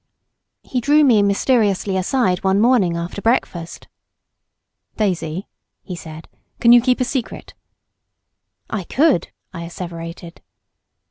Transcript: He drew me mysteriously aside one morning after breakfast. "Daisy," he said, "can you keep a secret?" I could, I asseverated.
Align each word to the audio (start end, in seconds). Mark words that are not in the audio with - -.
He 0.63 0.81
drew 0.81 1.03
me 1.03 1.21
mysteriously 1.21 1.95
aside 1.95 2.43
one 2.43 2.59
morning 2.59 2.97
after 2.97 3.21
breakfast. 3.21 3.87
"Daisy," 4.97 5.47
he 5.83 5.95
said, 5.95 6.27
"can 6.59 6.71
you 6.71 6.81
keep 6.81 6.99
a 6.99 7.05
secret?" 7.05 7.53
I 8.67 8.83
could, 8.83 9.27
I 9.53 9.63
asseverated. 9.63 10.41